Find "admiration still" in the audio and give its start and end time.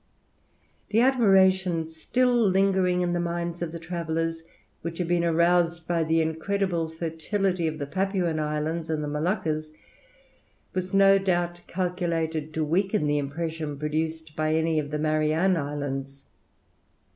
1.01-2.33